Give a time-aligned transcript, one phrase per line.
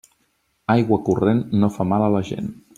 [0.77, 2.53] Aigua corrent no fa mal a la gent.